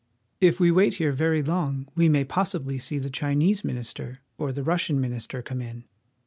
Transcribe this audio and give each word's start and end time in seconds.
If 0.39 0.59
we 0.59 0.71
wait 0.71 0.95
here 0.95 1.11
very 1.11 1.43
long 1.43 1.87
we 1.93 2.09
may 2.09 2.23
possibly 2.25 2.79
see 2.79 2.97
the 2.97 3.11
Chinese 3.11 3.63
minister 3.63 4.21
or 4.35 4.51
the 4.51 4.63
Russian 4.63 4.99
minister 4.99 5.43
come 5.43 5.61
in. 5.61 5.83